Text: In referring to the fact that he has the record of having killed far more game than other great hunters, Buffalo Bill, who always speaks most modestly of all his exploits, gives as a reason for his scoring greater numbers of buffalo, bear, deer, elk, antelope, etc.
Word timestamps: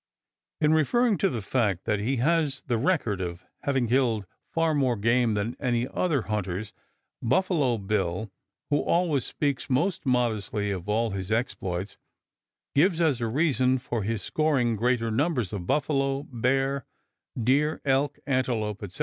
In 0.59 0.73
referring 0.73 1.19
to 1.19 1.29
the 1.29 1.43
fact 1.43 1.83
that 1.85 1.99
he 1.99 2.15
has 2.15 2.63
the 2.63 2.79
record 2.79 3.21
of 3.21 3.45
having 3.65 3.87
killed 3.87 4.25
far 4.51 4.73
more 4.73 4.95
game 4.95 5.35
than 5.35 5.55
other 5.93 6.21
great 6.21 6.29
hunters, 6.31 6.73
Buffalo 7.21 7.77
Bill, 7.77 8.31
who 8.71 8.79
always 8.79 9.25
speaks 9.25 9.69
most 9.69 10.03
modestly 10.07 10.71
of 10.71 10.89
all 10.89 11.11
his 11.11 11.31
exploits, 11.31 11.97
gives 12.73 12.99
as 12.99 13.21
a 13.21 13.27
reason 13.27 13.77
for 13.77 14.01
his 14.01 14.23
scoring 14.23 14.75
greater 14.75 15.11
numbers 15.11 15.53
of 15.53 15.67
buffalo, 15.67 16.23
bear, 16.31 16.83
deer, 17.39 17.79
elk, 17.85 18.17
antelope, 18.25 18.81
etc. 18.81 18.99